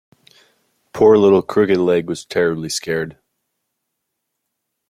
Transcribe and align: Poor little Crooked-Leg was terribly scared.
Poor 0.93 1.15
little 1.15 1.43
Crooked-Leg 1.43 2.07
was 2.07 2.25
terribly 2.25 2.69
scared. 2.69 3.19